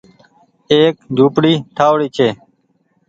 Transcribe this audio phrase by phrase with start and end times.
[0.71, 2.27] ايڪ جهوپڙي ٺآئوڙي ڇي